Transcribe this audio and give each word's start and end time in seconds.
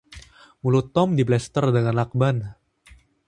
Mulut 0.65 0.87
Tom 0.97 1.09
diplester 1.19 1.65
dengan 1.75 1.93
lakban. 2.01 2.37